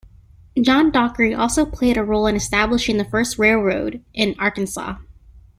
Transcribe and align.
John 0.59 0.89
Dockery 0.89 1.31
also 1.35 1.63
played 1.63 1.95
a 1.95 2.03
role 2.03 2.25
in 2.25 2.35
establishing 2.35 2.97
the 2.97 3.05
first 3.05 3.37
railroad 3.37 4.03
in 4.15 4.33
Arkansas. 4.39 4.95